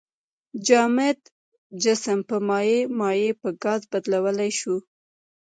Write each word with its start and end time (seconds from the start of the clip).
جامد 0.67 1.19
جسم 1.83 2.19
په 2.29 2.37
مایع، 2.47 2.81
مایع 2.99 3.31
په 3.41 3.49
ګاز 3.63 3.81
بدلولی 3.91 4.51
شو. 4.59 4.75